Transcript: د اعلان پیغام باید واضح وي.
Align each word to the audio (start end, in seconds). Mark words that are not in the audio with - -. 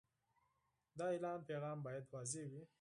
د 0.97 0.99
اعلان 1.11 1.39
پیغام 1.49 1.77
باید 1.85 2.05
واضح 2.13 2.43
وي. 2.51 2.61